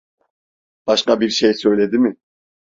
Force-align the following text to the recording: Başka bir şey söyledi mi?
Başka 0.87 1.19
bir 1.19 1.29
şey 1.29 1.53
söyledi 1.53 1.97
mi? 1.97 2.15